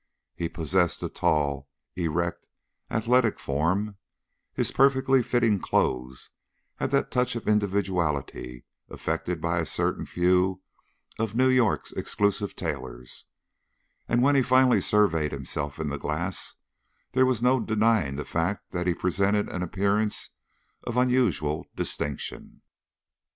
[0.35, 2.47] He possessed a tall, erect,
[2.89, 3.97] athletic form,
[4.51, 6.31] his perfectly fitting clothes
[6.77, 10.63] had that touch of individuality affected by a certain few
[11.19, 13.25] of New York's exclusive tailors,
[14.09, 16.55] and when he finally surveyed himself in the glass,
[17.11, 20.31] there was no denying the fact that he presented an appearance
[20.83, 22.63] of unusual distinction.